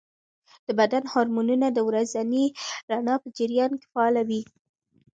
[0.67, 2.45] د بدن هارمونونه د ورځني
[2.91, 4.41] رڼا په جریان کې فعاله وي.